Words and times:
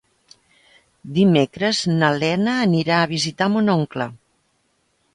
Dimecres 1.17 1.83
na 2.01 2.11
Lena 2.25 2.57
anirà 2.65 2.99
a 3.05 3.13
visitar 3.15 3.53
mon 3.59 3.73
oncle. 3.79 4.13